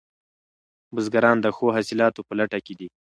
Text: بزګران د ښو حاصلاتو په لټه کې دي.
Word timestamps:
بزګران 0.93 1.37
د 1.41 1.47
ښو 1.55 1.65
حاصلاتو 1.75 2.25
په 2.27 2.33
لټه 2.39 2.59
کې 2.65 2.73
دي. 2.79 2.87